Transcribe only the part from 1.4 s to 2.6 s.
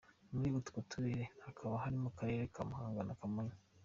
hakaba harimo n’Akarere